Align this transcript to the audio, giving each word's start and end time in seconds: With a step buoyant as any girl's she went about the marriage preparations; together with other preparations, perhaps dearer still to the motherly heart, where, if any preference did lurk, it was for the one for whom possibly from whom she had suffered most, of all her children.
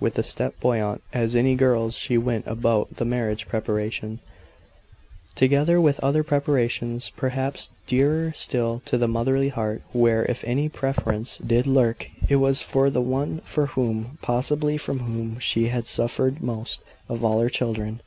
With 0.00 0.18
a 0.18 0.24
step 0.24 0.58
buoyant 0.58 1.02
as 1.12 1.36
any 1.36 1.54
girl's 1.54 1.94
she 1.94 2.18
went 2.18 2.48
about 2.48 2.96
the 2.96 3.04
marriage 3.04 3.46
preparations; 3.46 4.18
together 5.36 5.80
with 5.80 6.00
other 6.00 6.24
preparations, 6.24 7.10
perhaps 7.14 7.70
dearer 7.86 8.32
still 8.34 8.82
to 8.86 8.98
the 8.98 9.06
motherly 9.06 9.50
heart, 9.50 9.82
where, 9.92 10.24
if 10.24 10.42
any 10.42 10.68
preference 10.68 11.38
did 11.38 11.68
lurk, 11.68 12.10
it 12.28 12.36
was 12.42 12.60
for 12.60 12.90
the 12.90 13.00
one 13.00 13.40
for 13.44 13.66
whom 13.66 14.18
possibly 14.20 14.76
from 14.76 14.98
whom 14.98 15.38
she 15.38 15.68
had 15.68 15.86
suffered 15.86 16.42
most, 16.42 16.80
of 17.08 17.22
all 17.24 17.38
her 17.38 17.48
children. 17.48 18.00